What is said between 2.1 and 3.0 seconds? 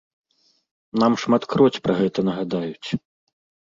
нагадаюць.